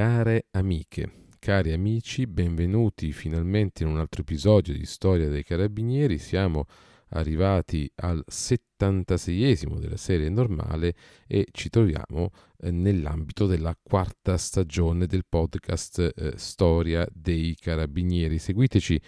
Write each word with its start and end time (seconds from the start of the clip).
Care 0.00 0.46
amiche, 0.52 1.26
cari 1.38 1.72
amici, 1.72 2.26
benvenuti 2.26 3.12
finalmente 3.12 3.82
in 3.82 3.90
un 3.90 3.98
altro 3.98 4.22
episodio 4.22 4.72
di 4.72 4.86
Storia 4.86 5.28
dei 5.28 5.44
Carabinieri. 5.44 6.16
Siamo 6.16 6.64
arrivati 7.10 7.86
al 7.96 8.24
76esimo 8.26 9.78
della 9.78 9.98
serie 9.98 10.30
normale 10.30 10.94
e 11.26 11.48
ci 11.50 11.68
troviamo 11.68 12.30
eh, 12.62 12.70
nell'ambito 12.70 13.44
della 13.44 13.76
quarta 13.78 14.38
stagione 14.38 15.04
del 15.04 15.26
podcast 15.28 16.14
eh, 16.16 16.32
Storia 16.36 17.06
dei 17.12 17.54
Carabinieri. 17.60 18.38
Seguiteci 18.38 18.98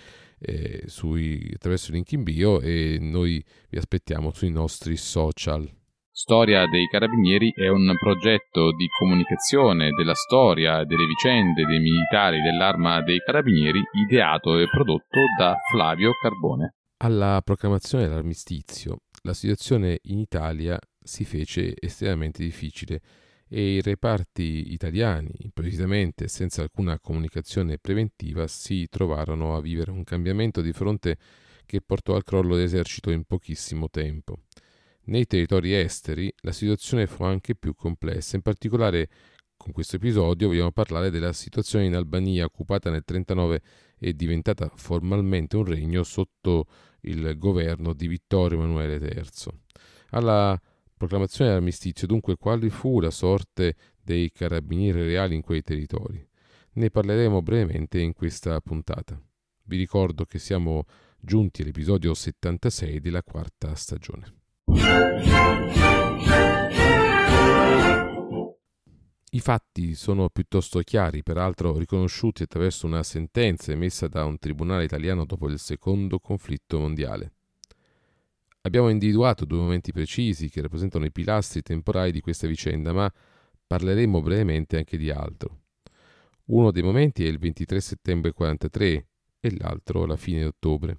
eh, 0.41 0.83
sui, 0.89 1.53
attraverso 1.55 1.89
il 1.89 1.95
link 1.95 2.13
in 2.13 2.23
bio 2.23 2.61
e 2.61 2.99
noi 3.01 3.43
vi 3.71 3.79
aspettiamo 3.79 4.31
sui 4.35 4.51
nostri 4.51 4.99
social. 4.99 5.67
Storia 6.15 6.67
dei 6.67 6.89
Carabinieri 6.89 7.55
è 7.55 7.69
un 7.69 7.91
progetto 7.99 8.71
di 8.77 8.87
comunicazione 8.99 9.93
della 9.97 10.13
storia 10.13 10.85
delle 10.85 11.07
vicende 11.07 11.65
dei 11.65 11.81
militari 11.81 12.43
dell'Arma 12.43 13.01
dei 13.01 13.19
Carabinieri 13.21 13.83
ideato 14.05 14.59
e 14.59 14.69
prodotto 14.69 15.21
da 15.39 15.57
Flavio 15.71 16.11
Carbone. 16.21 16.75
Alla 16.99 17.41
proclamazione 17.43 18.07
dell'armistizio 18.07 18.99
la 19.23 19.33
situazione 19.33 20.01
in 20.03 20.19
Italia 20.19 20.79
si 21.03 21.25
fece 21.25 21.73
estremamente 21.81 22.43
difficile 22.43 23.01
e 23.49 23.77
i 23.77 23.81
reparti 23.81 24.75
italiani, 24.75 25.31
improvvisamente 25.39 26.29
senza 26.29 26.61
alcuna 26.61 27.01
comunicazione 27.01 27.79
preventiva, 27.79 28.47
si 28.49 28.87
trovarono 28.91 29.57
a 29.57 29.63
vivere 29.63 29.91
un 29.91 30.05
cambiamento 30.05 30.61
di 30.61 30.75
fronte 30.75 31.17
che 31.65 31.81
portò 31.81 32.15
al 32.15 32.23
crollo 32.23 32.55
dell'esercito 32.55 33.11
in 33.11 33.25
pochissimo 33.25 33.89
tempo. 33.89 34.41
Nei 35.05 35.27
territori 35.27 35.75
esteri 35.75 36.33
la 36.43 36.53
situazione 36.53 37.09
fu 37.09 37.25
anche 37.25 37.57
più 37.57 37.75
complessa, 37.75 38.37
in 38.37 38.43
particolare 38.43 39.09
con 39.57 39.73
questo 39.73 39.97
episodio 39.97 40.47
vogliamo 40.49 40.71
parlare 40.71 41.11
della 41.11 41.33
situazione 41.33 41.87
in 41.87 41.97
Albania 41.97 42.45
occupata 42.45 42.89
nel 42.89 43.03
1939 43.05 43.63
e 43.99 44.15
diventata 44.15 44.71
formalmente 44.75 45.57
un 45.57 45.65
regno 45.65 46.05
sotto 46.05 46.67
il 47.03 47.37
governo 47.37 47.95
di 47.95 48.07
Vittorio 48.07 48.59
Emanuele 48.59 48.97
III. 48.97 49.53
Alla 50.11 50.61
proclamazione 50.97 51.51
dell'armistizio 51.51 52.07
dunque 52.07 52.37
quali 52.37 52.71
fu 52.71 53.01
la 53.01 53.11
sorte 53.11 53.75
dei 54.01 54.31
carabinieri 54.31 55.03
reali 55.03 55.35
in 55.35 55.43
quei 55.43 55.63
territori? 55.63 56.25
Ne 56.75 56.91
parleremo 56.91 57.43
brevemente 57.43 57.99
in 57.99 58.13
questa 58.13 58.61
puntata. 58.61 59.21
Vi 59.65 59.77
ricordo 59.77 60.25
che 60.27 60.39
siamo 60.39 60.85
giunti 61.21 61.63
all'episodio 61.63 62.15
76 62.15 63.01
della 63.01 63.23
quarta 63.23 63.75
stagione. 63.75 64.42
I 69.35 69.41
fatti 69.41 69.95
sono 69.95 70.29
piuttosto 70.29 70.81
chiari, 70.81 71.23
peraltro 71.23 71.79
riconosciuti 71.79 72.43
attraverso 72.43 72.87
una 72.87 73.03
sentenza 73.03 73.73
emessa 73.73 74.07
da 74.07 74.27
un 74.27 74.39
tribunale 74.39 74.85
italiano 74.85 75.25
dopo 75.25 75.49
il 75.49 75.59
secondo 75.59 76.19
conflitto 76.19 76.79
mondiale. 76.79 77.33
Abbiamo 78.61 78.91
individuato 78.91 79.47
due 79.47 79.57
momenti 79.59 79.91
precisi 79.91 80.51
che 80.51 80.61
rappresentano 80.61 81.07
i 81.07 81.13
pilastri 81.13 81.63
temporali 81.63 82.13
di 82.13 82.21
questa 82.21 82.47
vicenda, 82.47 82.93
ma 82.93 83.11
parleremo 83.67 84.21
brevemente 84.21 84.77
anche 84.77 84.99
di 84.99 85.11
altro. 85.11 85.61
Uno 86.47 86.71
dei 86.71 86.83
momenti 86.83 87.25
è 87.25 87.29
il 87.29 87.39
23 87.39 87.81
settembre 87.81 88.35
1943 88.37 89.07
e 89.41 89.57
l'altro 89.57 90.05
la 90.05 90.17
fine 90.17 90.45
ottobre. 90.45 90.99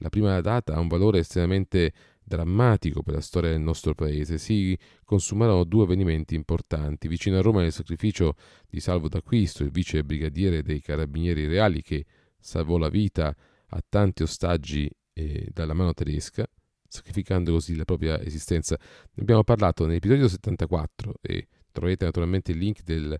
La 0.00 0.10
prima 0.10 0.38
data 0.42 0.74
ha 0.74 0.80
un 0.80 0.88
valore 0.88 1.20
estremamente 1.20 1.92
drammatico 2.24 3.02
per 3.02 3.14
la 3.14 3.20
storia 3.20 3.50
del 3.50 3.60
nostro 3.60 3.94
paese, 3.94 4.38
si 4.38 4.76
consumarono 5.04 5.64
due 5.64 5.84
avvenimenti 5.84 6.34
importanti. 6.34 7.06
Vicino 7.06 7.38
a 7.38 7.42
Roma 7.42 7.60
nel 7.60 7.72
sacrificio 7.72 8.34
di 8.68 8.80
Salvo 8.80 9.08
d'Acquisto, 9.08 9.62
il 9.62 9.70
vice 9.70 10.02
brigadiere 10.02 10.62
dei 10.62 10.80
Carabinieri 10.80 11.46
Reali 11.46 11.82
che 11.82 12.04
salvò 12.38 12.78
la 12.78 12.88
vita 12.88 13.34
a 13.68 13.82
tanti 13.88 14.22
ostaggi 14.22 14.90
eh, 15.12 15.48
dalla 15.52 15.74
mano 15.74 15.92
tedesca, 15.92 16.46
sacrificando 16.88 17.52
così 17.52 17.76
la 17.76 17.84
propria 17.84 18.20
esistenza. 18.20 18.76
Ne 18.78 19.22
abbiamo 19.22 19.44
parlato 19.44 19.86
nell'episodio 19.86 20.28
74 20.28 21.14
e 21.20 21.48
troverete 21.70 22.04
naturalmente 22.04 22.52
il 22.52 22.58
link 22.58 22.82
del, 22.82 23.18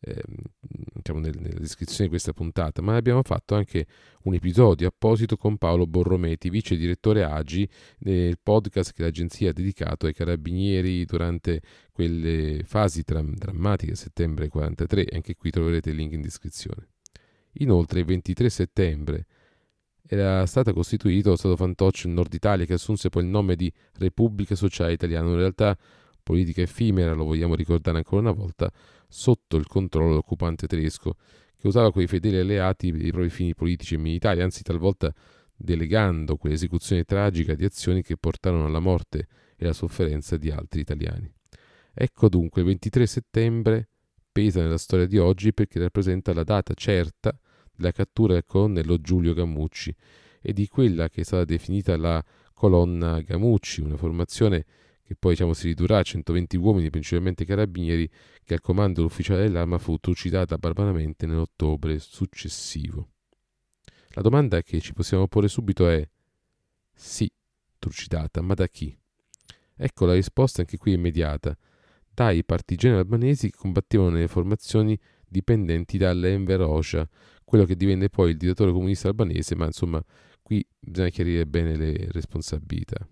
eh, 0.00 0.22
diciamo 0.94 1.20
nel, 1.20 1.36
nella 1.38 1.58
descrizione 1.58 2.04
di 2.04 2.08
questa 2.08 2.32
puntata, 2.32 2.82
ma 2.82 2.96
abbiamo 2.96 3.22
fatto 3.22 3.54
anche 3.54 3.86
un 4.24 4.34
episodio 4.34 4.88
apposito 4.88 5.36
con 5.36 5.56
Paolo 5.56 5.86
Borrometi, 5.86 6.50
vice 6.50 6.76
direttore 6.76 7.22
Agi, 7.22 7.68
nel 8.00 8.38
podcast 8.42 8.92
che 8.92 9.02
l'agenzia 9.02 9.50
ha 9.50 9.52
dedicato 9.52 10.06
ai 10.06 10.14
carabinieri 10.14 11.04
durante 11.04 11.60
quelle 11.92 12.62
fasi 12.64 13.04
tram- 13.04 13.34
drammatiche 13.34 13.94
settembre 13.94 14.48
43, 14.48 15.06
anche 15.12 15.34
qui 15.34 15.50
troverete 15.50 15.90
il 15.90 15.96
link 15.96 16.12
in 16.12 16.22
descrizione. 16.22 16.88
Inoltre 17.58 18.00
il 18.00 18.06
23 18.06 18.50
settembre 18.50 19.26
era 20.08 20.46
stato 20.46 20.72
costituito 20.72 21.30
lo 21.30 21.36
Stato 21.36 21.56
fantoccio 21.56 22.06
in 22.06 22.14
Nord 22.14 22.32
Italia 22.32 22.64
che 22.64 22.74
assunse 22.74 23.08
poi 23.08 23.24
il 23.24 23.28
nome 23.28 23.56
di 23.56 23.72
Repubblica 23.94 24.54
Sociale 24.54 24.92
Italiana, 24.92 25.28
in 25.30 25.36
realtà 25.36 25.76
politica 26.22 26.60
effimera, 26.62 27.12
lo 27.12 27.24
vogliamo 27.24 27.54
ricordare 27.54 27.98
ancora 27.98 28.20
una 28.20 28.32
volta, 28.32 28.70
sotto 29.16 29.56
il 29.56 29.66
controllo 29.66 30.10
dell'occupante 30.10 30.66
tedesco, 30.66 31.16
che 31.56 31.66
usava 31.66 31.90
quei 31.90 32.06
fedeli 32.06 32.36
alleati 32.36 32.92
per 32.92 33.00
i 33.00 33.10
propri 33.10 33.30
fini 33.30 33.54
politici 33.54 33.94
e 33.94 33.98
militari, 33.98 34.42
anzi 34.42 34.62
talvolta 34.62 35.10
delegando 35.56 36.36
quell'esecuzione 36.36 37.04
tragica 37.04 37.54
di 37.54 37.64
azioni 37.64 38.02
che 38.02 38.18
portarono 38.18 38.66
alla 38.66 38.78
morte 38.78 39.26
e 39.56 39.64
alla 39.64 39.72
sofferenza 39.72 40.36
di 40.36 40.50
altri 40.50 40.80
italiani. 40.80 41.32
Ecco 41.94 42.28
dunque 42.28 42.60
il 42.60 42.66
23 42.66 43.06
settembre 43.06 43.88
pesa 44.30 44.60
nella 44.60 44.76
storia 44.76 45.06
di 45.06 45.16
oggi 45.16 45.54
perché 45.54 45.78
rappresenta 45.78 46.34
la 46.34 46.44
data 46.44 46.74
certa 46.74 47.34
della 47.74 47.92
cattura 47.92 48.34
del 48.34 48.44
colonnello 48.44 48.98
Giulio 48.98 49.32
Gamucci 49.32 49.94
e 50.42 50.52
di 50.52 50.68
quella 50.68 51.08
che 51.08 51.22
è 51.22 51.24
stata 51.24 51.46
definita 51.46 51.96
la 51.96 52.22
colonna 52.52 53.22
Gamucci, 53.22 53.80
una 53.80 53.96
formazione 53.96 54.66
che 55.06 55.14
poi 55.14 55.32
diciamo, 55.32 55.52
si 55.52 55.68
ridurrà 55.68 55.98
a 55.98 56.02
120 56.02 56.56
uomini, 56.56 56.90
principalmente 56.90 57.44
carabinieri, 57.44 58.10
che 58.42 58.54
al 58.54 58.60
comando 58.60 58.94
dell'ufficiale 58.94 59.42
dell'arma 59.42 59.78
fu 59.78 59.96
trucidata 59.98 60.58
barbaramente 60.58 61.26
nell'ottobre 61.26 62.00
successivo. 62.00 63.10
La 64.10 64.22
domanda 64.22 64.62
che 64.62 64.80
ci 64.80 64.92
possiamo 64.94 65.28
porre 65.28 65.46
subito 65.46 65.88
è 65.88 66.06
sì, 66.92 67.30
trucidata, 67.78 68.40
ma 68.40 68.54
da 68.54 68.66
chi? 68.66 68.96
Ecco 69.76 70.06
la 70.06 70.14
risposta 70.14 70.62
anche 70.62 70.76
qui 70.76 70.94
immediata, 70.94 71.56
dai 72.12 72.42
partigiani 72.42 72.96
albanesi 72.96 73.50
che 73.50 73.56
combattevano 73.56 74.10
nelle 74.10 74.26
formazioni 74.26 74.98
dipendenti 75.28 75.98
dall'Enver 75.98 76.62
Hoxha, 76.62 77.08
quello 77.44 77.64
che 77.64 77.76
divenne 77.76 78.08
poi 78.08 78.30
il 78.30 78.38
dittatore 78.38 78.72
comunista 78.72 79.06
albanese, 79.06 79.54
ma 79.54 79.66
insomma 79.66 80.02
qui 80.42 80.66
bisogna 80.80 81.10
chiarire 81.10 81.46
bene 81.46 81.76
le 81.76 82.08
responsabilità. 82.10 83.06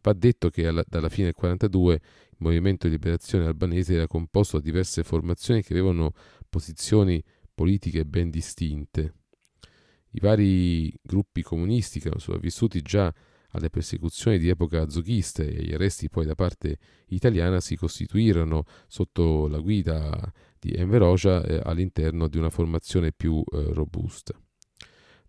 Va 0.00 0.12
detto 0.12 0.50
che 0.50 0.66
alla, 0.66 0.84
dalla 0.86 1.08
fine 1.08 1.32
del 1.32 1.34
1942 1.36 1.94
il 1.94 2.36
movimento 2.38 2.86
di 2.86 2.92
liberazione 2.92 3.46
albanese 3.46 3.94
era 3.94 4.06
composto 4.06 4.58
da 4.58 4.64
diverse 4.64 5.02
formazioni 5.02 5.62
che 5.62 5.72
avevano 5.72 6.12
posizioni 6.48 7.22
politiche 7.54 8.04
ben 8.04 8.30
distinte. 8.30 9.14
I 10.12 10.20
vari 10.20 10.92
gruppi 11.02 11.42
comunisti 11.42 11.98
che 11.98 12.06
erano 12.06 12.20
sopravvissuti 12.20 12.80
già 12.82 13.12
alle 13.52 13.70
persecuzioni 13.70 14.38
di 14.38 14.48
epoca 14.48 14.82
azoghista 14.82 15.42
e 15.42 15.56
agli 15.58 15.74
arresti 15.74 16.08
poi 16.10 16.26
da 16.26 16.34
parte 16.34 16.78
italiana 17.08 17.60
si 17.60 17.76
costituirono 17.76 18.64
sotto 18.86 19.48
la 19.48 19.58
guida 19.58 20.32
di 20.58 20.72
Enver 20.72 21.02
eh, 21.02 21.60
all'interno 21.64 22.28
di 22.28 22.36
una 22.36 22.50
formazione 22.50 23.12
più 23.12 23.42
eh, 23.52 23.72
robusta. 23.72 24.34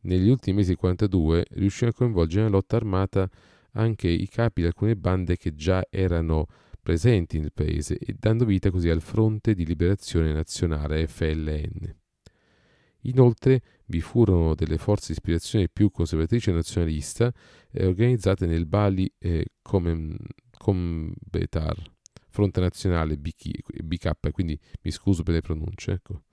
Negli 0.01 0.29
ultimi 0.29 0.57
mesi 0.57 0.75
del 0.75 0.77
1942 0.81 1.45
riuscirono 1.59 1.91
a 1.91 1.97
coinvolgere 1.97 2.43
nella 2.43 2.55
lotta 2.55 2.75
armata 2.75 3.29
anche 3.73 4.07
i 4.07 4.27
capi 4.27 4.61
di 4.61 4.67
alcune 4.67 4.95
bande 4.95 5.37
che 5.37 5.53
già 5.53 5.85
erano 5.89 6.47
presenti 6.81 7.39
nel 7.39 7.53
paese 7.53 7.97
e 7.97 8.15
dando 8.17 8.45
vita 8.45 8.71
così 8.71 8.89
al 8.89 9.01
Fronte 9.01 9.53
di 9.53 9.65
Liberazione 9.65 10.33
Nazionale 10.33 11.07
FLN. 11.07 11.95
Inoltre 13.03 13.61
vi 13.85 14.01
furono 14.01 14.55
delle 14.55 14.77
forze 14.77 15.07
di 15.07 15.13
ispirazione 15.13 15.69
più 15.69 15.89
conservatrice 15.89 16.51
e 16.51 16.53
nazionalista 16.53 17.33
eh, 17.71 17.85
organizzate 17.85 18.45
nel 18.45 18.65
Bali 18.65 19.11
eh, 19.17 19.45
come 19.61 20.17
Combetar, 20.57 21.77
Fronte 22.27 22.59
Nazionale 22.59 23.17
BK, 23.17 24.31
quindi 24.31 24.59
mi 24.81 24.91
scuso 24.91 25.23
per 25.23 25.35
le 25.35 25.41
pronunce. 25.41 25.91
Ecco. 25.93 26.23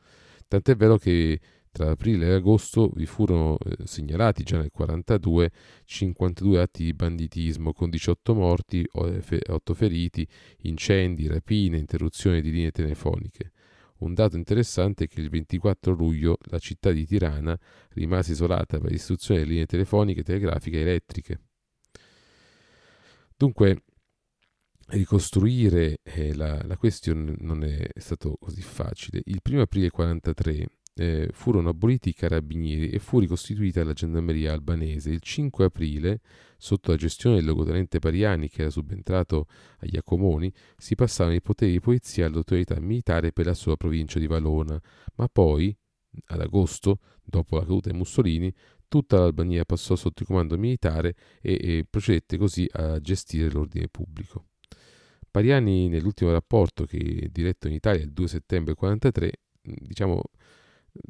Tant'è 0.48 0.74
vero 0.74 0.96
che 0.98 1.40
tra 1.76 1.90
aprile 1.90 2.28
e 2.28 2.32
agosto 2.32 2.90
vi 2.94 3.04
furono 3.04 3.58
eh, 3.58 3.86
segnalati 3.86 4.44
già 4.44 4.56
nel 4.56 4.70
1942 4.74 5.50
52 5.84 6.60
atti 6.62 6.84
di 6.84 6.94
banditismo 6.94 7.74
con 7.74 7.90
18 7.90 8.34
morti, 8.34 8.88
8 8.90 9.74
feriti, 9.74 10.26
incendi, 10.62 11.26
rapine, 11.26 11.76
interruzioni 11.76 12.40
di 12.40 12.50
linee 12.50 12.70
telefoniche. 12.70 13.52
Un 13.98 14.14
dato 14.14 14.36
interessante 14.36 15.04
è 15.04 15.06
che 15.06 15.20
il 15.20 15.28
24 15.28 15.92
luglio 15.92 16.38
la 16.44 16.58
città 16.58 16.90
di 16.92 17.04
Tirana 17.04 17.58
rimase 17.90 18.32
isolata 18.32 18.78
per 18.78 18.90
l'istruzione 18.90 19.40
delle 19.40 19.52
linee 19.52 19.66
telefoniche, 19.66 20.22
telegrafiche 20.22 20.78
e 20.78 20.80
elettriche. 20.80 21.40
Dunque, 23.36 23.82
ricostruire 24.88 25.98
eh, 26.02 26.34
la, 26.34 26.62
la, 26.64 26.76
questione 26.78 27.34
non 27.40 27.64
è 27.64 27.86
stato 27.96 28.38
così 28.40 28.62
facile. 28.62 29.20
Il 29.26 29.40
1 29.44 29.60
aprile 29.60 29.90
1943 29.94 30.68
eh, 30.98 31.28
furono 31.32 31.68
aboliti 31.68 32.08
i 32.08 32.14
carabinieri 32.14 32.90
e 32.90 32.98
fu 32.98 33.18
ricostituita 33.18 33.84
la 33.84 33.92
gendarmeria 33.92 34.52
albanese. 34.52 35.10
Il 35.10 35.20
5 35.20 35.66
aprile, 35.66 36.20
sotto 36.56 36.90
la 36.90 36.96
gestione 36.96 37.36
del 37.36 37.44
luogotenente 37.44 37.98
Pariani, 37.98 38.48
che 38.48 38.62
era 38.62 38.70
subentrato 38.70 39.46
agli 39.78 39.96
Acomoni, 39.96 40.52
si 40.76 40.94
passavano 40.94 41.34
i 41.34 41.42
poteri 41.42 41.72
di 41.72 41.80
polizia 41.80 42.26
all'autorità 42.26 42.80
militare 42.80 43.32
per 43.32 43.46
la 43.46 43.54
sua 43.54 43.76
provincia 43.76 44.18
di 44.18 44.26
Valona, 44.26 44.80
ma 45.16 45.28
poi, 45.28 45.76
ad 46.28 46.40
agosto, 46.40 47.00
dopo 47.22 47.56
la 47.56 47.62
caduta 47.62 47.90
di 47.90 47.96
Mussolini, 47.96 48.52
tutta 48.88 49.18
l'Albania 49.18 49.64
passò 49.64 49.96
sotto 49.96 50.22
il 50.22 50.28
comando 50.28 50.56
militare 50.56 51.14
e, 51.42 51.58
e 51.60 51.86
procedette 51.88 52.38
così 52.38 52.66
a 52.72 52.98
gestire 53.00 53.50
l'ordine 53.50 53.88
pubblico. 53.88 54.46
Pariani, 55.30 55.88
nell'ultimo 55.88 56.30
rapporto 56.30 56.86
che 56.86 57.28
diretto 57.30 57.66
in 57.68 57.74
Italia 57.74 58.02
il 58.02 58.12
2 58.12 58.28
settembre 58.28 58.74
1943, 58.78 59.32
diciamo, 59.86 60.22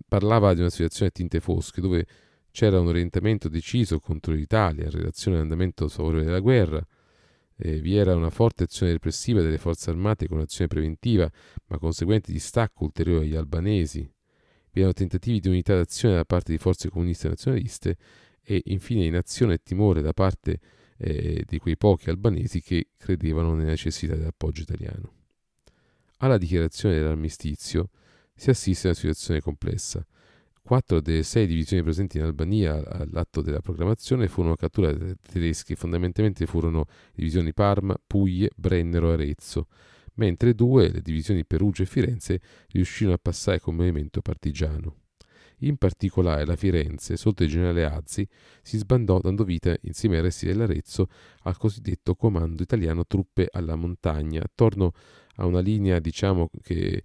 parlava 0.09 0.55
di 0.55 0.61
una 0.61 0.71
situazione 0.71 1.09
a 1.09 1.13
tinte 1.13 1.41
fosche 1.41 1.81
dove 1.81 2.07
c'era 2.51 2.81
un 2.81 2.87
orientamento 2.87 3.49
deciso 3.49 3.99
contro 3.99 4.33
l'Italia 4.33 4.85
in 4.85 4.91
relazione 4.91 5.37
all'andamento 5.37 5.89
favorevole 5.89 6.25
della 6.25 6.41
guerra, 6.41 6.87
eh, 7.59 7.81
vi 7.81 7.97
era 7.97 8.15
una 8.15 8.31
forte 8.31 8.65
azione 8.65 8.93
repressiva 8.93 9.41
delle 9.41 9.59
forze 9.59 9.91
armate 9.91 10.29
con 10.29 10.41
azione 10.41 10.69
preventiva, 10.69 11.31
ma 11.67 11.79
conseguente 11.79 12.33
distacco 12.33 12.85
ulteriore 12.85 13.25
agli 13.25 13.35
albanesi, 13.35 14.11
vi 14.77 14.83
erano 14.83 14.93
tentativi 14.93 15.41
di 15.41 15.49
unità 15.49 15.75
d'azione 15.75 16.17
da 16.17 16.27
parte 16.27 16.53
di 16.53 16.59
forze 16.59 16.91
comuniste 16.91 17.29
nazionaliste 17.29 17.97
e 18.43 18.61
infine 18.67 19.07
inazione 19.07 19.55
e 19.55 19.63
timore 19.63 20.03
da 20.03 20.13
parte 20.13 20.61
eh, 20.99 21.45
di 21.47 21.59
quei 21.59 21.79
pochi 21.79 22.11
albanesi 22.11 22.61
che 22.61 22.89
credevano 22.99 23.55
nella 23.55 23.71
necessità 23.71 24.15
dell'appoggio 24.15 24.61
italiano. 24.61 25.13
Alla 26.19 26.37
dichiarazione 26.37 26.97
dell'armistizio 26.97 27.89
si 28.37 28.51
assiste 28.51 28.87
a 28.87 28.91
una 28.91 28.99
situazione 28.99 29.41
complessa. 29.41 30.07
Quattro 30.63 31.01
delle 31.01 31.23
sei 31.23 31.47
divisioni 31.47 31.83
presenti 31.83 32.19
in 32.19 32.25
Albania 32.25 32.75
all'atto 32.75 33.41
della 33.41 33.61
proclamazione 33.61 34.27
furono 34.27 34.57
catturate 34.57 34.99
dai 34.99 35.17
tedeschi 35.21 35.77
fondamentalmente 35.77 36.45
furono 36.45 36.87
divisioni 37.15 37.53
Parma, 37.53 37.97
Puglie, 38.05 38.51
Brennero 38.57 39.11
e 39.11 39.13
Arezzo, 39.13 39.69
mentre 40.15 40.55
due, 40.55 40.91
le 40.91 41.03
divisioni 41.03 41.45
Perugia 41.45 41.85
e 41.85 41.87
Firenze, 41.87 42.41
riuscirono 42.71 43.15
a 43.15 43.21
passare 43.23 43.61
con 43.61 43.77
movimento 43.77 44.21
partigiano. 44.21 44.97
In 45.61 45.77
particolare 45.77 46.45
la 46.45 46.57
Firenze, 46.57 47.17
sotto 47.17 47.43
il 47.43 47.49
generale 47.49 47.85
Azzi, 47.85 48.29
si 48.61 48.77
sbandò 48.77 49.21
dando 49.21 49.45
vita, 49.45 49.75
insieme 49.83 50.17
ai 50.17 50.23
resti 50.23 50.47
dell'Arezzo, 50.47 51.09
al 51.43 51.57
cosiddetto 51.57 52.15
Comando 52.15 52.63
Italiano 52.63 53.07
Truppe 53.07 53.49
alla 53.51 53.77
Montagna, 53.77 54.43
attorno 54.43 54.93
a 55.37 55.47
una 55.47 55.61
linea, 55.61 55.99
diciamo, 55.99 56.51
che 56.61 57.03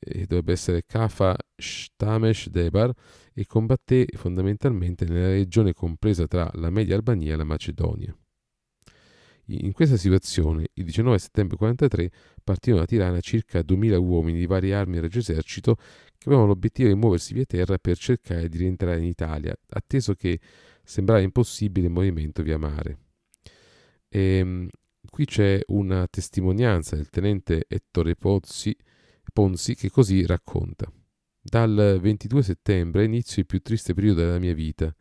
eh, 0.00 0.26
dovrebbe 0.26 0.52
essere 0.52 0.84
Kafa 0.84 1.36
Stamesh 1.56 2.48
Debar 2.48 2.92
e 3.32 3.46
combatté 3.46 4.06
fondamentalmente 4.14 5.04
nella 5.04 5.28
regione 5.28 5.72
compresa 5.72 6.26
tra 6.26 6.50
la 6.54 6.70
Media 6.70 6.96
Albania 6.96 7.34
e 7.34 7.36
la 7.36 7.44
Macedonia. 7.44 8.16
In 9.48 9.72
questa 9.72 9.98
situazione, 9.98 10.68
il 10.74 10.84
19 10.84 11.18
settembre 11.18 11.58
1943, 11.60 12.38
partirono 12.42 12.80
da 12.80 12.86
Tirana 12.86 13.20
circa 13.20 13.60
2000 13.60 13.98
uomini 13.98 14.38
di 14.38 14.46
varie 14.46 14.74
armi 14.74 15.00
regio 15.00 15.18
esercito 15.18 15.74
che 15.74 16.28
avevano 16.28 16.46
l'obiettivo 16.46 16.88
di 16.88 16.94
muoversi 16.94 17.34
via 17.34 17.44
terra 17.44 17.76
per 17.76 17.98
cercare 17.98 18.48
di 18.48 18.56
rientrare 18.56 18.98
in 18.98 19.04
Italia, 19.04 19.54
atteso 19.68 20.14
che 20.14 20.40
sembrava 20.82 21.20
impossibile 21.20 21.88
il 21.88 21.92
movimento 21.92 22.42
via 22.42 22.56
mare. 22.56 22.98
E, 24.08 24.20
ehm, 24.38 24.68
qui 25.10 25.26
c'è 25.26 25.60
una 25.66 26.06
testimonianza 26.08 26.96
del 26.96 27.10
tenente 27.10 27.66
Ettore 27.68 28.16
Pozzi, 28.16 28.74
Ponzi 29.34 29.74
che 29.74 29.90
così 29.90 30.24
racconta. 30.24 30.88
Dal 31.42 31.98
22 32.00 32.40
settembre 32.40 33.02
inizio 33.02 33.42
il 33.42 33.48
più 33.48 33.60
triste 33.60 33.92
periodo 33.92 34.20
della 34.20 34.38
mia 34.38 34.54
vita. 34.54 34.94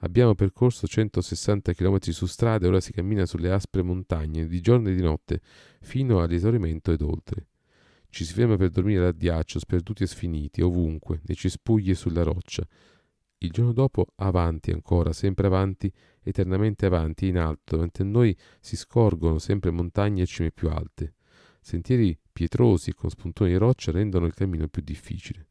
Abbiamo 0.00 0.34
percorso 0.34 0.86
160 0.86 1.72
km 1.72 1.98
su 1.98 2.26
strada 2.26 2.66
e 2.66 2.68
ora 2.68 2.80
si 2.80 2.92
cammina 2.92 3.24
sulle 3.24 3.50
aspre 3.50 3.80
montagne, 3.80 4.46
di 4.46 4.60
giorno 4.60 4.90
e 4.90 4.94
di 4.94 5.00
notte, 5.00 5.40
fino 5.80 6.20
all'esaurimento 6.20 6.92
ed 6.92 7.00
oltre. 7.00 7.46
Ci 8.10 8.26
si 8.26 8.34
ferma 8.34 8.58
per 8.58 8.68
dormire 8.68 9.06
al 9.06 9.16
ghiaccio, 9.16 9.58
sperduti 9.58 10.02
e 10.02 10.08
sfiniti, 10.08 10.60
ovunque, 10.60 11.22
nei 11.24 11.36
cespugli 11.36 11.88
e 11.88 11.94
sulla 11.94 12.22
roccia. 12.22 12.62
Il 13.38 13.50
giorno 13.50 13.72
dopo 13.72 14.08
avanti 14.16 14.72
ancora, 14.72 15.14
sempre 15.14 15.46
avanti, 15.46 15.90
eternamente 16.22 16.84
avanti, 16.84 17.28
in 17.28 17.38
alto, 17.38 17.76
davanti 17.76 18.02
a 18.02 18.04
noi 18.04 18.36
si 18.60 18.76
scorgono 18.76 19.38
sempre 19.38 19.70
montagne 19.70 20.20
e 20.20 20.26
cime 20.26 20.50
più 20.50 20.68
alte. 20.68 21.14
Sentieri 21.62 22.14
pietrosi 22.40 22.94
con 22.94 23.10
spuntoni 23.10 23.50
di 23.50 23.58
roccia 23.58 23.92
rendono 23.92 24.24
il 24.24 24.32
cammino 24.32 24.66
più 24.66 24.80
difficile. 24.80 25.48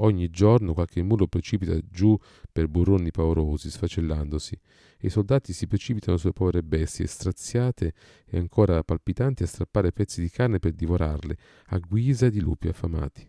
Ogni 0.00 0.28
giorno 0.28 0.74
qualche 0.74 1.02
muro 1.02 1.26
precipita 1.26 1.74
giù 1.90 2.18
per 2.52 2.68
burroni 2.68 3.10
paurosi, 3.10 3.70
sfacellandosi, 3.70 4.54
e 4.98 5.06
i 5.06 5.08
soldati 5.08 5.54
si 5.54 5.66
precipitano 5.66 6.18
sulle 6.18 6.34
povere 6.34 6.62
bestie, 6.62 7.06
straziate 7.06 7.94
e 8.26 8.36
ancora 8.36 8.84
palpitanti, 8.84 9.42
a 9.42 9.46
strappare 9.46 9.90
pezzi 9.90 10.20
di 10.20 10.28
carne 10.28 10.58
per 10.58 10.72
divorarle, 10.72 11.34
a 11.68 11.78
guisa 11.78 12.28
di 12.28 12.40
lupi 12.40 12.68
affamati. 12.68 13.26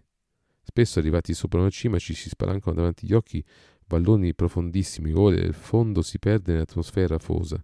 Spesso 0.61 0.99
arrivati 0.99 1.33
sopra 1.33 1.61
una 1.61 1.69
cima 1.69 1.97
ci 1.99 2.13
si 2.13 2.27
spalancano 2.27 2.75
davanti 2.75 3.05
agli 3.05 3.13
occhi 3.13 3.41
valloni 3.87 4.35
profondissimi, 4.35 5.13
ove 5.13 5.35
il 5.35 5.53
fondo 5.53 6.01
si 6.01 6.19
perde 6.19 6.51
nell'atmosfera 6.51 7.15
afosa. 7.15 7.63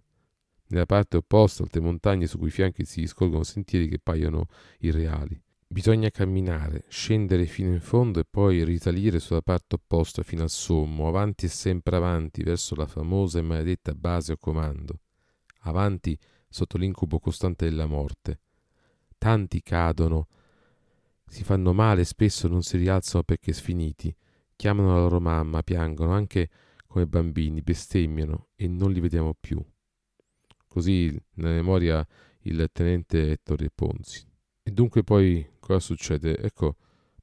Nella 0.68 0.86
parte 0.86 1.16
opposta, 1.16 1.62
alte 1.62 1.80
montagne 1.80 2.26
su 2.26 2.38
cui 2.38 2.50
fianchi 2.50 2.84
si 2.84 3.06
scorgono 3.06 3.44
sentieri 3.44 3.88
che 3.88 3.98
paiono 3.98 4.46
irreali. 4.80 5.40
Bisogna 5.68 6.10
camminare, 6.10 6.84
scendere 6.88 7.46
fino 7.46 7.72
in 7.72 7.80
fondo 7.80 8.20
e 8.20 8.24
poi 8.28 8.64
risalire 8.64 9.18
sulla 9.18 9.42
parte 9.42 9.74
opposta 9.74 10.22
fino 10.22 10.42
al 10.42 10.50
sommo, 10.50 11.08
avanti 11.08 11.46
e 11.46 11.48
sempre 11.48 11.96
avanti 11.96 12.42
verso 12.42 12.74
la 12.76 12.86
famosa 12.86 13.40
e 13.40 13.42
maledetta 13.42 13.92
base 13.94 14.32
o 14.32 14.36
comando, 14.36 15.00
avanti 15.62 16.16
sotto 16.48 16.78
l'incubo 16.78 17.18
costante 17.18 17.68
della 17.68 17.86
morte. 17.86 18.40
Tanti 19.18 19.60
cadono, 19.62 20.28
si 21.26 21.42
fanno 21.42 21.72
male 21.72 22.02
e 22.02 22.04
spesso 22.04 22.46
non 22.46 22.62
si 22.62 22.76
rialzano 22.76 23.24
perché 23.24 23.52
sfiniti, 23.52 24.14
chiamano 24.54 24.94
la 24.94 25.00
loro 25.00 25.20
mamma, 25.20 25.62
piangono 25.62 26.12
anche 26.12 26.48
come 26.86 27.06
bambini, 27.06 27.60
bestemmiano 27.60 28.48
e 28.54 28.68
non 28.68 28.92
li 28.92 29.00
vediamo 29.00 29.34
più. 29.38 29.62
Così 30.76 31.18
nella 31.36 31.54
memoria 31.54 32.06
il 32.42 32.68
tenente 32.70 33.30
Ettore 33.30 33.70
Ponzi. 33.74 34.28
E 34.62 34.70
dunque 34.70 35.02
poi 35.02 35.52
cosa 35.58 35.78
succede? 35.78 36.36
Ecco, 36.36 36.76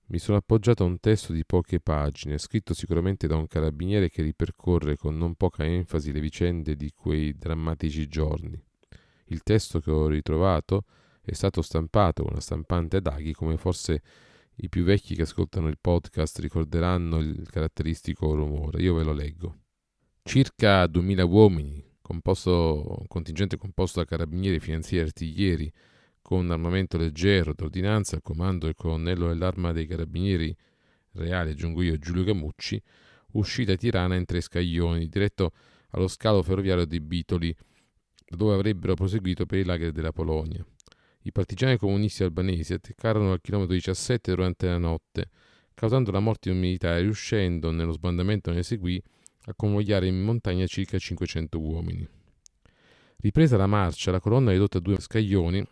mi 0.07 0.17
sono 0.17 0.39
appoggiato 0.39 0.83
a 0.83 0.87
un 0.87 0.99
testo 0.99 1.33
di 1.33 1.45
poche 1.45 1.79
pagine, 1.79 2.39
scritto 2.39 2.73
sicuramente 2.73 3.27
da 3.27 3.35
un 3.35 3.45
carabiniere 3.45 4.09
che 4.09 4.23
ripercorre 4.23 4.97
con 4.97 5.15
non 5.17 5.35
poca 5.35 5.63
enfasi 5.63 6.11
le 6.11 6.19
vicende 6.19 6.75
di 6.75 6.91
quei 6.95 7.37
drammatici 7.37 8.07
giorni. 8.07 8.59
Il 9.25 9.43
testo 9.43 9.79
che 9.79 9.91
ho 9.91 10.07
ritrovato 10.07 10.85
è 11.21 11.33
stato 11.33 11.61
stampato 11.61 12.23
con 12.23 12.31
una 12.31 12.41
stampante 12.41 12.97
ad 12.97 13.05
aghi, 13.05 13.33
come 13.33 13.57
forse 13.57 14.01
i 14.55 14.67
più 14.67 14.83
vecchi 14.83 15.13
che 15.13 15.21
ascoltano 15.21 15.67
il 15.67 15.77
podcast 15.79 16.39
ricorderanno 16.39 17.19
il 17.19 17.47
caratteristico 17.51 18.33
rumore. 18.33 18.81
Io 18.81 18.95
ve 18.95 19.03
lo 19.03 19.13
leggo. 19.13 19.57
Circa 20.23 20.87
2000 20.87 21.23
uomini, 21.23 21.91
composto, 22.03 22.97
un 22.99 23.07
contingente 23.07 23.57
composto 23.57 23.99
da 23.99 24.05
carabinieri, 24.05 24.59
finanzieri 24.59 25.03
e 25.03 25.07
artiglieri, 25.07 25.73
con 26.21 26.51
armamento 26.51 26.97
leggero 26.97 27.53
d'ordinanza 27.53 28.15
al 28.15 28.21
comando 28.21 28.65
del 28.65 28.75
colonnello 28.75 29.27
dell'arma 29.27 29.71
dei 29.71 29.87
carabinieri 29.87 30.55
reale, 31.13 31.51
aggiungo 31.51 31.81
io, 31.81 31.97
Giulio 31.97 32.23
Camucci, 32.23 32.81
uscì 33.31 33.65
da 33.65 33.75
Tirana 33.75 34.15
in 34.15 34.25
tre 34.25 34.41
scaglioni, 34.41 35.07
diretto 35.07 35.51
allo 35.91 36.07
scalo 36.07 36.43
ferroviario 36.43 36.85
di 36.85 36.99
Bitoli, 36.99 37.55
dove 38.27 38.53
avrebbero 38.53 38.93
proseguito 38.93 39.45
per 39.45 39.59
i 39.59 39.63
lager 39.63 39.91
della 39.91 40.11
Polonia. 40.11 40.65
I 41.23 41.31
partigiani 41.31 41.77
comunisti 41.77 42.23
albanesi 42.23 42.73
attaccarono 42.73 43.31
al 43.31 43.41
chilometro 43.41 43.73
17 43.73 44.31
durante 44.33 44.67
la 44.67 44.77
notte, 44.77 45.29
causando 45.73 46.11
la 46.11 46.19
morte 46.19 46.49
di 46.49 46.55
un 46.55 46.61
militare, 46.61 47.01
riuscendo, 47.01 47.71
nello 47.71 47.91
sbandamento 47.91 48.51
ne 48.51 48.63
seguì, 48.63 49.01
a 49.45 49.53
convogliare 49.55 50.07
in 50.07 50.21
montagna 50.21 50.65
circa 50.67 50.97
500 50.97 51.59
uomini. 51.59 52.07
Ripresa 53.17 53.57
la 53.57 53.67
marcia, 53.67 54.11
la 54.11 54.19
colonna 54.19 54.51
ridotta 54.51 54.77
a 54.77 54.81
due 54.81 54.99
scaglioni 54.99 55.65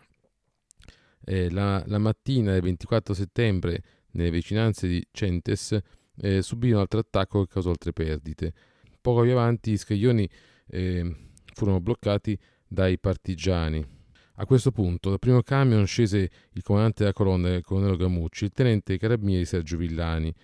eh, 1.24 1.50
la, 1.50 1.82
la, 1.86 1.98
mattina 1.98 2.52
del 2.52 2.62
24 2.62 3.14
settembre, 3.14 3.82
nelle 4.12 4.30
vicinanze 4.30 4.88
di 4.88 5.06
Centes, 5.10 5.78
eh, 6.16 6.42
subì 6.42 6.72
un 6.72 6.80
altro 6.80 7.00
attacco 7.00 7.44
che 7.44 7.52
causò 7.52 7.70
altre 7.70 7.92
perdite. 7.92 8.52
Poco 9.00 9.22
più 9.22 9.32
avanti 9.32 9.72
i 9.72 9.76
scaglioni 9.76 10.28
eh, 10.68 11.16
furono 11.54 11.80
bloccati 11.80 12.38
dai 12.66 12.98
partigiani. 12.98 13.84
A 14.36 14.46
questo 14.46 14.72
punto, 14.72 15.10
dal 15.10 15.18
primo 15.18 15.42
camion 15.42 15.86
scese 15.86 16.30
il 16.52 16.62
comandante 16.62 17.02
della 17.02 17.12
colonna, 17.12 17.54
il 17.54 17.62
colonnello 17.62 17.96
Gamucci, 17.96 18.44
il 18.44 18.52
tenente 18.52 18.98
carabinieri 18.98 19.44
Sergio 19.44 19.76
Villani, 19.76 20.34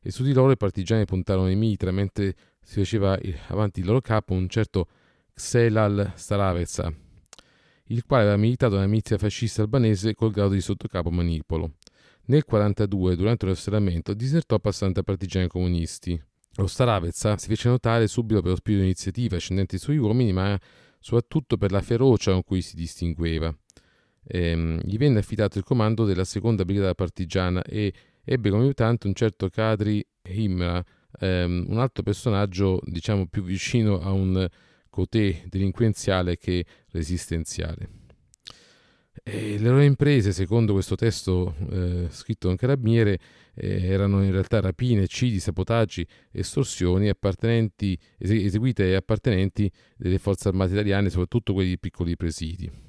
e 0.00 0.10
su 0.10 0.22
di 0.22 0.32
loro 0.32 0.52
i 0.52 0.56
partigiani 0.56 1.04
puntarono 1.06 1.50
i 1.50 1.56
mitra 1.56 1.90
mentre 1.90 2.34
si 2.68 2.80
faceva 2.80 3.18
avanti 3.46 3.80
il 3.80 3.86
loro 3.86 4.02
capo 4.02 4.34
un 4.34 4.46
certo 4.46 4.88
Xelal 5.32 6.12
Staravezza, 6.14 6.92
il 7.84 8.04
quale 8.04 8.24
aveva 8.24 8.36
militato 8.36 8.74
nella 8.74 8.86
milizia 8.86 9.16
fascista 9.16 9.62
albanese 9.62 10.12
col 10.14 10.30
grado 10.30 10.50
di 10.50 10.60
sottocapo 10.60 11.10
manipolo. 11.10 11.76
Nel 12.26 12.44
1942, 12.46 13.16
durante 13.16 13.46
lo 13.46 13.54
sferramento, 13.54 14.12
disertò 14.12 14.58
passando 14.58 15.00
a 15.00 15.02
partigiani 15.02 15.48
comunisti. 15.48 16.22
Lo 16.56 16.66
Staravezza 16.66 17.38
si 17.38 17.48
fece 17.48 17.70
notare 17.70 18.06
subito 18.06 18.42
per 18.42 18.50
lo 18.50 18.56
spirito 18.56 18.82
di 18.82 18.88
iniziativa 18.88 19.36
ascendente 19.36 19.78
sui 19.78 19.96
uomini, 19.96 20.34
ma 20.34 20.60
soprattutto 21.00 21.56
per 21.56 21.72
la 21.72 21.80
ferocia 21.80 22.32
con 22.32 22.44
cui 22.44 22.60
si 22.60 22.76
distingueva. 22.76 23.50
Ehm, 24.26 24.78
gli 24.82 24.98
venne 24.98 25.20
affidato 25.20 25.56
il 25.56 25.64
comando 25.64 26.04
della 26.04 26.24
seconda 26.24 26.66
brigata 26.66 26.94
partigiana 26.94 27.62
e 27.62 27.94
ebbe 28.22 28.50
come 28.50 28.64
aiutante 28.64 29.06
un 29.06 29.14
certo 29.14 29.48
Kadri 29.48 30.06
Himra, 30.24 30.84
ehm, 31.20 31.66
un 31.68 31.78
altro 31.78 32.02
personaggio 32.02 32.80
diciamo 32.84 33.26
più 33.26 33.42
vicino 33.42 34.00
a 34.00 34.12
un 34.12 34.48
cotè 34.90 35.44
delinquenziale 35.46 36.36
che 36.36 36.64
resistenziale. 36.90 37.88
E 39.22 39.58
le 39.58 39.68
loro 39.68 39.82
imprese, 39.82 40.32
secondo 40.32 40.72
questo 40.72 40.94
testo 40.94 41.54
eh, 41.70 42.06
scritto 42.10 42.46
da 42.46 42.52
un 42.52 42.58
carabiniere, 42.58 43.18
eh, 43.54 43.86
erano 43.86 44.22
in 44.22 44.30
realtà 44.30 44.60
rapine, 44.60 45.02
eccidi, 45.02 45.40
sabotaggi, 45.40 46.06
estorsioni 46.30 47.08
eseguite 48.16 48.84
ai 48.84 48.94
appartenenti 48.94 49.70
delle 49.96 50.18
forze 50.18 50.48
armate 50.48 50.72
italiane, 50.72 51.10
soprattutto 51.10 51.52
quelli 51.52 51.70
di 51.70 51.78
piccoli 51.78 52.16
presidi 52.16 52.87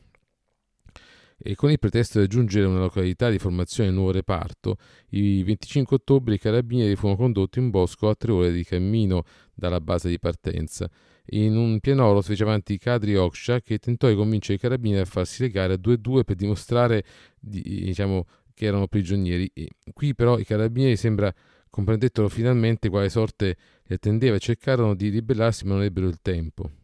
e 1.41 1.55
con 1.55 1.71
il 1.71 1.79
pretesto 1.79 2.19
di 2.19 2.25
raggiungere 2.25 2.65
una 2.65 2.79
località 2.79 3.29
di 3.29 3.39
formazione 3.39 3.89
del 3.89 3.97
nuovo 3.97 4.11
reparto, 4.11 4.75
il 5.09 5.43
25 5.45 5.95
ottobre 5.95 6.35
i 6.35 6.37
carabinieri 6.37 6.95
furono 6.95 7.15
condotti 7.15 7.59
in 7.59 7.69
bosco 7.69 8.09
a 8.09 8.15
tre 8.15 8.31
ore 8.31 8.51
di 8.51 8.63
cammino 8.65 9.23
dalla 9.53 9.79
base 9.79 10.09
di 10.09 10.19
partenza. 10.19 10.89
In 11.31 11.55
un 11.55 11.79
pianoro 11.79 12.21
si 12.21 12.29
fece 12.29 12.43
avanti 12.43 12.77
Kadri 12.77 13.15
Oksha 13.15 13.61
che 13.61 13.77
tentò 13.77 14.09
di 14.09 14.15
convincere 14.15 14.55
i 14.55 14.59
carabinieri 14.59 15.01
a 15.01 15.05
farsi 15.05 15.43
legare 15.43 15.73
a 15.73 15.77
due 15.77 15.93
e 15.93 15.97
due 15.97 16.23
per 16.23 16.35
dimostrare 16.35 17.03
diciamo, 17.39 18.25
che 18.53 18.65
erano 18.65 18.87
prigionieri. 18.87 19.49
E 19.53 19.69
qui 19.93 20.13
però 20.15 20.37
i 20.39 20.43
carabinieri 20.43 20.97
sembra 20.97 21.33
comprendettero 21.69 22.27
finalmente 22.29 22.89
quale 22.89 23.09
sorte 23.09 23.55
li 23.83 23.95
attendeva 23.95 24.35
e 24.35 24.39
cercarono 24.39 24.95
di 24.95 25.09
ribellarsi 25.09 25.65
ma 25.65 25.75
non 25.75 25.83
ebbero 25.83 26.07
il 26.07 26.19
tempo. 26.21 26.78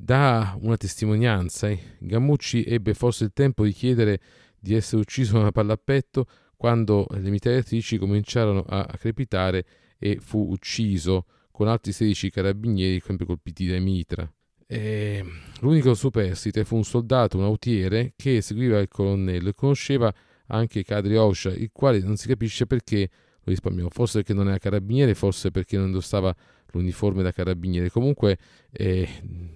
Da 0.00 0.56
una 0.60 0.76
testimonianza, 0.76 1.68
eh, 1.68 1.96
Gammucci 1.98 2.62
ebbe 2.62 2.94
forse 2.94 3.24
il 3.24 3.32
tempo 3.34 3.64
di 3.64 3.72
chiedere 3.72 4.20
di 4.56 4.74
essere 4.74 5.00
ucciso 5.02 5.32
da 5.32 5.40
una 5.40 5.50
palla 5.50 5.72
a 5.72 5.80
petto 5.82 6.26
quando 6.56 7.04
le 7.10 7.28
mitragliatrici 7.28 7.98
cominciarono 7.98 8.64
a 8.68 8.86
crepitare 8.96 9.64
e 9.98 10.18
fu 10.20 10.50
ucciso 10.50 11.26
con 11.50 11.66
altri 11.66 11.90
16 11.90 12.30
carabinieri 12.30 13.00
sempre 13.00 13.26
colpiti 13.26 13.66
dai 13.66 13.80
mitra. 13.80 14.32
E 14.68 15.24
l'unico 15.62 15.94
superstite 15.94 16.64
fu 16.64 16.76
un 16.76 16.84
soldato, 16.84 17.36
un 17.36 17.42
autiere, 17.42 18.12
che 18.14 18.40
seguiva 18.40 18.78
il 18.78 18.86
colonnello 18.86 19.48
e 19.48 19.54
conosceva 19.54 20.14
anche 20.46 20.84
Kadri 20.84 21.16
Osha, 21.16 21.50
il 21.50 21.70
quale 21.72 21.98
non 21.98 22.16
si 22.16 22.28
capisce 22.28 22.66
perché 22.66 23.10
lo 23.38 23.50
risparmiò, 23.50 23.88
forse 23.90 24.18
perché 24.18 24.32
non 24.32 24.46
era 24.46 24.58
carabiniere, 24.58 25.16
forse 25.16 25.50
perché 25.50 25.76
non 25.76 25.86
indossava 25.86 26.32
l'uniforme 26.72 27.22
da 27.22 27.32
carabiniere. 27.32 27.90
Comunque, 27.90 28.38
eh, 28.72 29.08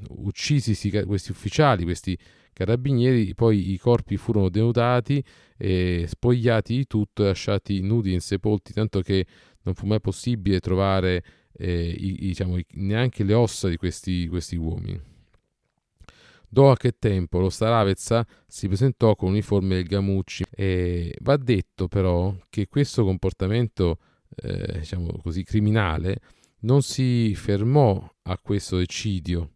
uccisi 0.09 0.91
questi 1.05 1.31
ufficiali, 1.31 1.85
questi 1.85 2.17
carabinieri, 2.53 3.35
poi 3.35 3.73
i 3.73 3.79
corpi 3.79 4.17
furono 4.17 4.49
denudati, 4.49 5.23
eh, 5.57 6.05
spogliati 6.07 6.77
di 6.77 6.87
tutto 6.87 7.25
lasciati 7.25 7.81
nudi 7.81 8.11
e 8.11 8.15
insepolti, 8.15 8.73
tanto 8.73 9.01
che 9.01 9.27
non 9.63 9.75
fu 9.75 9.87
mai 9.87 10.01
possibile 10.01 10.61
trovare 10.61 11.23
eh, 11.55 11.89
i, 11.89 12.13
diciamo, 12.15 12.59
neanche 12.75 13.25
le 13.25 13.35
ossa 13.35 13.69
di 13.69 13.77
questi, 13.77 14.27
questi 14.29 14.57
uomini. 14.57 15.11
Dopo 16.49 16.67
qualche 16.67 16.99
tempo 16.99 17.39
lo 17.39 17.49
Staravezza 17.49 18.27
si 18.47 18.67
presentò 18.67 19.17
con 19.17 19.29
l'uniforme 19.29 19.77
del 19.77 19.87
Gamucci 19.87 20.45
e 20.51 21.17
va 21.21 21.39
detto 21.39 21.89
però 21.89 22.37
che 22.51 22.69
questo 22.69 23.05
comportamento 23.05 23.97
eh, 24.37 24.81
diciamo 24.81 25.19
così 25.23 25.45
criminale 25.45 26.21
non 26.63 26.83
si 26.83 27.35
fermò 27.35 28.11
a 28.23 28.39
questo 28.39 28.79
eccidio 28.79 29.53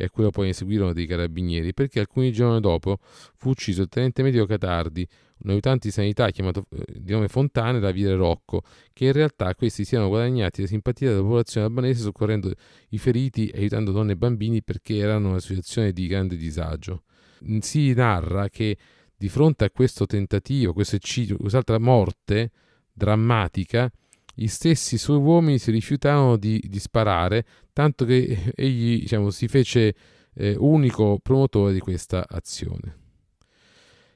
e 0.00 0.04
a 0.04 0.10
quello 0.10 0.30
poi 0.30 0.46
ne 0.46 0.52
seguirono 0.54 0.94
dei 0.94 1.06
carabinieri 1.06 1.74
perché 1.74 2.00
alcuni 2.00 2.32
giorni 2.32 2.58
dopo 2.60 2.98
fu 3.36 3.50
ucciso 3.50 3.82
il 3.82 3.88
tenente 3.88 4.22
medio 4.22 4.46
Catardi, 4.46 5.06
un 5.42 5.50
aiutante 5.50 5.88
di 5.88 5.92
sanità 5.92 6.30
chiamato 6.30 6.64
eh, 6.70 7.00
di 7.00 7.12
nome 7.12 7.28
Fontane 7.28 7.80
da 7.80 7.90
Vile 7.90 8.14
Rocco, 8.14 8.62
che 8.94 9.06
in 9.06 9.12
realtà 9.12 9.54
questi 9.54 9.84
siano 9.84 10.08
guadagnati 10.08 10.62
la 10.62 10.66
simpatia 10.66 11.10
della 11.10 11.20
popolazione 11.20 11.66
albanese 11.66 12.00
soccorrendo 12.00 12.50
i 12.90 12.98
feriti 12.98 13.48
e 13.48 13.58
aiutando 13.58 13.92
donne 13.92 14.12
e 14.12 14.16
bambini 14.16 14.62
perché 14.62 14.96
erano 14.96 15.30
una 15.30 15.40
situazione 15.40 15.92
di 15.92 16.06
grande 16.06 16.36
disagio. 16.36 17.02
Si 17.60 17.92
narra 17.92 18.48
che 18.48 18.76
di 19.16 19.28
fronte 19.28 19.64
a 19.64 19.70
questo 19.70 20.06
tentativo, 20.06 20.72
questo 20.72 20.96
eccidio, 20.96 21.36
quest'altra 21.36 21.78
morte 21.78 22.52
drammatica, 22.90 23.90
gli 24.40 24.46
stessi 24.46 24.96
suoi 24.96 25.18
uomini 25.18 25.58
si 25.58 25.70
rifiutarono 25.70 26.38
di, 26.38 26.64
di 26.66 26.78
sparare, 26.78 27.44
tanto 27.74 28.06
che 28.06 28.52
egli 28.56 29.00
diciamo, 29.00 29.28
si 29.28 29.48
fece 29.48 29.94
eh, 30.32 30.54
unico 30.56 31.18
promotore 31.22 31.74
di 31.74 31.78
questa 31.78 32.24
azione. 32.26 32.96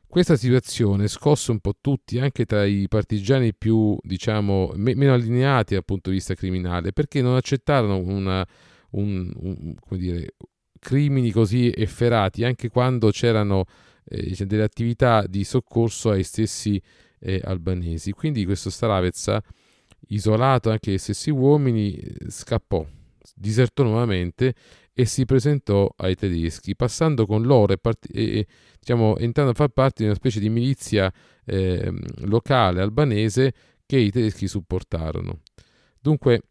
Questa 0.07 0.37
situazione 0.37 1.09
scosse 1.09 1.51
un 1.51 1.59
po' 1.59 1.75
tutti, 1.79 2.19
anche 2.21 2.47
tra 2.47 2.65
i 2.65 2.87
partigiani 2.89 3.53
più, 3.53 3.99
diciamo, 4.01 4.73
me- 4.77 4.95
meno 4.95 5.13
allineati 5.13 5.75
dal 5.75 5.85
punto 5.85 6.09
di 6.09 6.17
vista 6.17 6.33
criminale, 6.33 6.95
perché 6.95 7.21
non 7.21 7.37
accettarono 7.37 7.99
una, 7.99 8.47
un, 8.93 9.31
un, 9.37 9.75
dire, 9.91 10.37
crimini 10.79 11.33
così 11.33 11.71
efferati, 11.71 12.45
anche 12.45 12.71
quando 12.71 13.11
c'erano 13.11 13.67
eh, 14.07 14.35
delle 14.47 14.63
attività 14.63 15.27
di 15.27 15.45
soccorso 15.45 16.09
ai 16.09 16.23
stessi 16.23 16.81
eh, 17.19 17.43
albanesi. 17.45 18.13
Quindi 18.13 18.47
questo 18.47 18.71
Staravezza 18.71 19.43
isolato 20.09 20.71
anche 20.71 20.91
dai 20.91 20.99
stessi 20.99 21.31
uomini, 21.31 21.99
scappò, 22.29 22.87
disertò 23.35 23.83
nuovamente 23.83 24.55
e 24.93 25.05
si 25.07 25.25
presentò 25.25 25.93
ai 25.97 26.15
tedeschi, 26.15 26.77
passando 26.77 27.27
con 27.27 27.43
loro 27.43 27.73
e, 27.73 27.79
part- 27.79 28.09
e 28.13 28.47
diciamo, 28.79 29.17
entrando 29.19 29.51
a 29.51 29.55
far 29.55 29.69
parte 29.69 30.03
di 30.03 30.05
una 30.05 30.15
specie 30.15 30.39
di 30.39 30.49
milizia 30.49 31.13
eh, 31.45 31.93
locale 32.27 32.81
albanese 32.81 33.53
che 33.87 33.99
i 33.99 34.11
tedeschi 34.11 34.47
supportarono. 34.47 35.41
Dunque, 36.01 36.43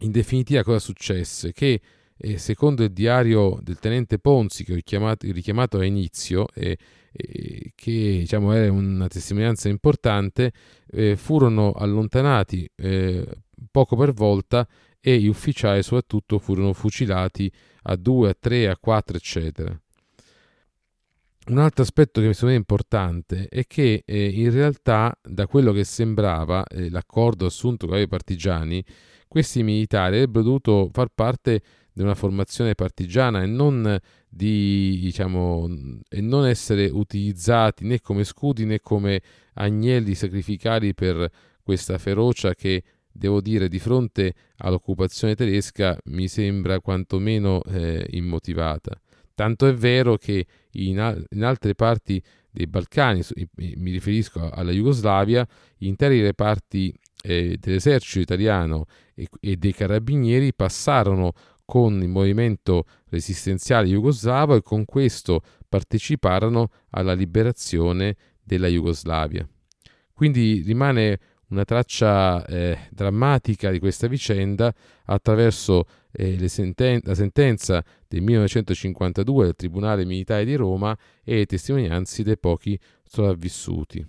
in 0.00 0.12
definitiva, 0.12 0.62
cosa 0.62 0.78
successe? 0.78 1.52
Che 1.52 1.80
eh, 2.18 2.38
secondo 2.38 2.82
il 2.84 2.92
diario 2.92 3.58
del 3.62 3.78
tenente 3.78 4.18
Ponzi, 4.18 4.64
che 4.64 4.72
ho 4.72 5.16
richiamato, 5.20 5.78
a 5.78 5.84
inizio, 5.84 6.46
eh, 6.54 6.76
che 7.74 8.16
diciamo, 8.18 8.52
era 8.52 8.70
una 8.70 9.06
testimonianza 9.06 9.68
importante, 9.68 10.52
eh, 10.90 11.16
furono 11.16 11.72
allontanati 11.72 12.68
eh, 12.76 13.26
poco 13.70 13.96
per 13.96 14.12
volta 14.12 14.66
e 15.00 15.18
gli 15.18 15.28
ufficiali 15.28 15.82
soprattutto 15.82 16.38
furono 16.38 16.72
fucilati 16.72 17.50
a 17.82 17.96
2, 17.96 18.28
a 18.28 18.36
3, 18.38 18.68
a 18.68 18.76
4, 18.76 19.16
eccetera. 19.16 19.80
Un 21.48 21.58
altro 21.58 21.82
aspetto 21.82 22.20
che 22.20 22.26
mi 22.26 22.34
sembra 22.34 22.56
importante 22.56 23.48
è 23.48 23.66
che 23.66 24.02
eh, 24.04 24.26
in 24.26 24.50
realtà, 24.50 25.18
da 25.22 25.46
quello 25.46 25.72
che 25.72 25.84
sembrava 25.84 26.62
eh, 26.66 26.90
l'accordo 26.90 27.46
assunto 27.46 27.86
con 27.86 27.98
i 27.98 28.06
partigiani, 28.06 28.84
questi 29.26 29.62
militari 29.62 30.16
avrebbero 30.16 30.44
dovuto 30.44 30.90
far 30.92 31.08
parte 31.14 31.62
di 31.98 32.04
una 32.04 32.14
formazione 32.14 32.76
partigiana 32.76 33.42
e 33.42 33.46
non 33.46 33.98
di 34.28 35.00
diciamo 35.02 35.68
e 36.08 36.20
non 36.20 36.46
essere 36.46 36.86
utilizzati 36.86 37.84
né 37.84 38.00
come 38.00 38.22
scudi 38.22 38.64
né 38.64 38.78
come 38.78 39.20
agnelli 39.54 40.14
sacrificali 40.14 40.94
per 40.94 41.28
questa 41.60 41.98
ferocia 41.98 42.54
che 42.54 42.84
devo 43.10 43.40
dire 43.40 43.68
di 43.68 43.80
fronte 43.80 44.32
all'occupazione 44.58 45.34
tedesca 45.34 45.98
mi 46.04 46.28
sembra 46.28 46.78
quantomeno 46.78 47.62
eh, 47.64 48.06
immotivata. 48.10 48.96
Tanto 49.34 49.66
è 49.66 49.74
vero 49.74 50.16
che 50.16 50.46
in, 50.72 51.00
al- 51.00 51.24
in 51.30 51.42
altre 51.42 51.74
parti 51.74 52.22
dei 52.48 52.68
Balcani 52.68 53.22
mi 53.56 53.90
riferisco 53.90 54.48
alla 54.50 54.70
Jugoslavia 54.70 55.44
interi 55.78 56.22
reparti 56.22 56.94
eh, 57.22 57.56
dell'esercito 57.58 58.20
italiano 58.20 58.86
e, 59.14 59.26
e 59.40 59.56
dei 59.56 59.72
carabinieri 59.72 60.54
passarono 60.54 61.32
con 61.68 62.00
il 62.00 62.08
movimento 62.08 62.86
resistenziale 63.10 63.88
jugoslavo 63.88 64.54
e 64.54 64.62
con 64.62 64.86
questo 64.86 65.42
parteciparono 65.68 66.70
alla 66.92 67.12
liberazione 67.12 68.16
della 68.42 68.68
Jugoslavia. 68.68 69.46
Quindi 70.14 70.62
rimane 70.64 71.20
una 71.48 71.64
traccia 71.64 72.42
eh, 72.46 72.88
drammatica 72.90 73.70
di 73.70 73.80
questa 73.80 74.06
vicenda 74.06 74.74
attraverso 75.04 75.84
eh, 76.10 76.48
senten- 76.48 77.02
la 77.04 77.14
sentenza 77.14 77.84
del 78.08 78.22
1952 78.22 79.44
del 79.44 79.54
Tribunale 79.54 80.06
Militare 80.06 80.46
di 80.46 80.54
Roma 80.54 80.96
e 81.22 81.34
le 81.34 81.44
testimonianze 81.44 82.22
dei 82.22 82.38
pochi 82.38 82.80
sopravvissuti. 83.04 84.06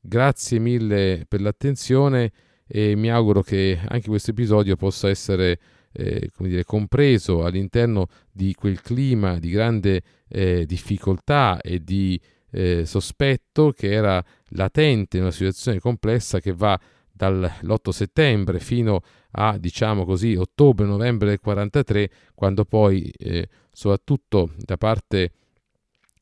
Grazie 0.00 0.60
mille 0.60 1.24
per 1.26 1.40
l'attenzione 1.40 2.30
e 2.68 2.94
mi 2.94 3.10
auguro 3.10 3.42
che 3.42 3.80
anche 3.88 4.06
questo 4.06 4.30
episodio 4.30 4.76
possa 4.76 5.08
essere 5.08 5.58
eh, 5.92 6.30
come 6.34 6.48
dire, 6.48 6.64
compreso 6.64 7.44
all'interno 7.44 8.06
di 8.30 8.54
quel 8.54 8.80
clima 8.80 9.38
di 9.38 9.50
grande 9.50 10.02
eh, 10.28 10.64
difficoltà 10.66 11.60
e 11.60 11.82
di 11.82 12.20
eh, 12.52 12.84
sospetto 12.84 13.72
che 13.72 13.92
era 13.92 14.24
latente 14.50 15.16
in 15.16 15.24
una 15.24 15.32
situazione 15.32 15.78
complessa 15.78 16.40
che 16.40 16.52
va 16.52 16.78
dall'8 17.12 17.90
settembre 17.90 18.60
fino 18.60 19.02
a 19.32 19.58
diciamo 19.58 20.04
così 20.04 20.34
ottobre-novembre 20.34 21.28
del 21.28 21.40
43 21.40 22.10
quando 22.34 22.64
poi 22.64 23.12
eh, 23.18 23.48
soprattutto 23.70 24.52
da 24.56 24.76
parte 24.76 25.32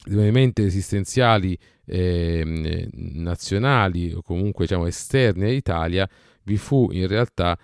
dei 0.05 0.17
movimenti 0.17 0.63
esistenziali 0.63 1.57
eh, 1.85 2.89
nazionali 2.93 4.13
o 4.13 4.23
comunque 4.23 4.67
diciamo 4.67 4.87
esterni 4.87 5.45
all'Italia 5.45 6.09
vi 6.43 6.57
fu 6.57 6.89
in 6.91 7.07
realtà 7.07 7.57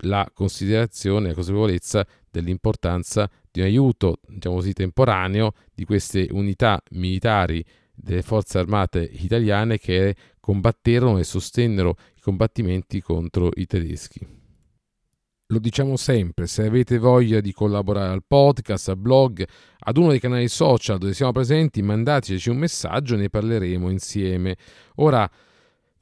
la 0.00 0.28
considerazione, 0.32 1.28
la 1.28 1.34
consapevolezza 1.34 2.06
dell'importanza 2.30 3.30
di 3.50 3.60
un 3.60 3.66
aiuto 3.66 4.18
diciamo 4.28 4.56
così 4.56 4.72
temporaneo 4.72 5.52
di 5.74 5.84
queste 5.84 6.28
unità 6.30 6.82
militari 6.90 7.64
delle 7.94 8.22
forze 8.22 8.58
armate 8.58 9.00
italiane 9.00 9.78
che 9.78 10.14
combatterono 10.38 11.18
e 11.18 11.24
sostennero 11.24 11.96
i 12.16 12.20
combattimenti 12.20 13.00
contro 13.00 13.50
i 13.54 13.66
tedeschi. 13.66 14.44
Lo 15.50 15.58
diciamo 15.60 15.96
sempre, 15.96 16.48
se 16.48 16.66
avete 16.66 16.98
voglia 16.98 17.40
di 17.40 17.52
collaborare 17.52 18.12
al 18.12 18.24
podcast, 18.26 18.88
al 18.88 18.96
blog, 18.96 19.46
ad 19.78 19.96
uno 19.96 20.10
dei 20.10 20.18
canali 20.18 20.48
social 20.48 20.98
dove 20.98 21.14
siamo 21.14 21.30
presenti, 21.30 21.82
mandateci 21.82 22.50
un 22.50 22.56
messaggio 22.56 23.14
e 23.14 23.18
ne 23.18 23.30
parleremo 23.30 23.88
insieme. 23.88 24.56
Ora, 24.96 25.30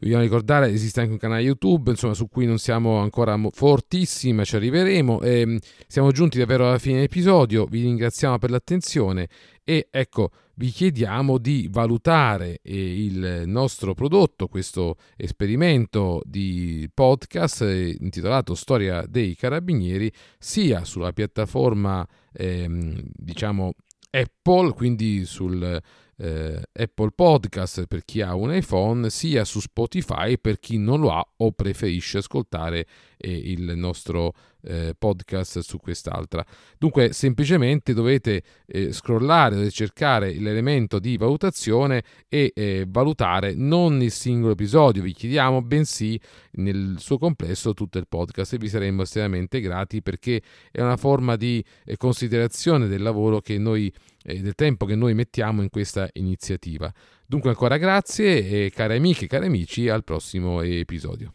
Vogliamo 0.05 0.23
ricordare 0.23 0.69
esiste 0.69 1.01
anche 1.01 1.13
un 1.13 1.19
canale 1.19 1.41
YouTube, 1.41 1.91
insomma, 1.91 2.13
su 2.13 2.29
cui 2.29 2.45
non 2.45 2.59
siamo 2.59 2.99
ancora 2.99 3.41
fortissimi, 3.51 4.35
ma 4.35 4.45
ci 4.45 4.55
arriveremo. 4.55 5.23
E 5.23 5.41
ehm, 5.41 5.59
siamo 5.87 6.11
giunti 6.11 6.37
davvero 6.37 6.69
alla 6.69 6.79
fine 6.79 6.97
dell'episodio. 6.97 7.65
Vi 7.65 7.81
ringraziamo 7.81 8.37
per 8.37 8.51
l'attenzione 8.51 9.29
e 9.65 9.89
ecco, 9.91 10.29
vi 10.57 10.69
chiediamo 10.69 11.39
di 11.39 11.69
valutare 11.71 12.59
eh, 12.63 13.05
il 13.05 13.45
nostro 13.47 13.95
prodotto, 13.95 14.47
questo 14.47 14.97
esperimento 15.17 16.21
di 16.27 16.87
podcast 16.93 17.63
eh, 17.63 17.97
intitolato 17.99 18.55
Storia 18.55 19.07
dei 19.09 19.35
Carabinieri, 19.35 20.13
sia 20.39 20.85
sulla 20.85 21.13
piattaforma, 21.13 22.07
ehm, 22.31 23.01
diciamo, 23.11 23.73
Apple, 24.11 24.75
quindi 24.75 25.25
sul 25.25 25.81
eh, 26.17 26.63
Apple 26.73 27.11
Podcast 27.15 27.87
per 27.87 28.05
chi 28.05 28.21
ha 28.21 28.35
un 28.35 28.55
iPhone, 28.55 29.11
sia 29.11 29.45
su 29.45 29.61
Spotify 29.61 30.39
per 30.39 30.59
chi 30.59 30.79
non 30.79 31.01
lo 31.01 31.13
ha 31.13 31.27
o 31.37 31.53
preferisce 31.53 32.19
ascoltare 32.19 32.87
eh, 33.17 33.33
il 33.33 33.77
nostro 33.77 34.33
eh, 34.65 34.95
podcast 34.99 35.61
su 35.61 35.79
quest'altra. 35.79 36.45
Dunque, 36.79 37.13
semplicemente 37.13 37.93
dovete 37.93 38.43
eh, 38.67 38.93
scrollare, 38.93 39.55
dovete 39.55 39.71
cercare 39.71 40.33
l'elemento 40.35 40.99
di 40.99 41.17
valutazione 41.17 42.03
e 42.29 42.53
eh, 42.55 42.87
valutare 42.89 43.55
non 43.55 44.01
il 44.03 44.11
singolo 44.11 44.53
episodio, 44.53 45.03
vi 45.03 45.13
chiediamo, 45.13 45.63
bensì 45.63 46.19
nel 46.53 46.97
suo 46.99 47.19
complesso 47.19 47.75
tutto 47.75 47.99
il 47.99 48.07
podcast 48.09 48.55
e 48.55 48.59
vi 48.59 48.69
saremmo 48.69 49.03
estremamente 49.03 49.61
grati 49.61 50.03
perché 50.03 50.41
è 50.71 50.81
una 50.81 50.97
forma 50.97 51.37
di 51.37 51.65
eh, 51.85 51.97
considerazione 51.97 52.87
del 52.87 53.03
lavoro 53.03 53.41
che 53.41 53.59
noi 53.59 53.93
e 54.27 54.41
del 54.41 54.55
tempo 54.55 54.87
che 54.87 54.95
noi 54.95 55.13
mettiamo 55.15 55.63
in 55.63 55.69
questa 55.69 56.09
iniziativa. 56.15 56.93
Dunque 57.27 57.51
ancora 57.51 57.77
grazie 57.77 58.65
e 58.65 58.71
care 58.71 58.97
amiche 58.97 59.27
cari 59.27 59.47
amici 59.47 59.89
al 59.89 60.03
prossimo 60.03 60.63
episodio. 60.63 61.33